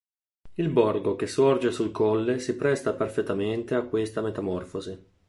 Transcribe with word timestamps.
Il 0.55 0.69
borgo 0.69 1.15
che 1.15 1.27
sorge 1.27 1.69
sul 1.71 1.91
colle 1.91 2.39
si 2.39 2.55
presta 2.55 2.93
perfettamente 2.93 3.75
a 3.75 3.83
questa 3.83 4.21
metamorfosi. 4.21 4.99